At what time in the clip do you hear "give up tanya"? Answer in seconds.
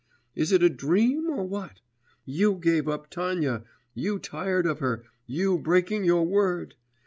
2.55-3.65